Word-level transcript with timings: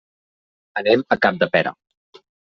Anem 0.81 1.03
a 1.15 1.17
Capdepera. 1.25 1.73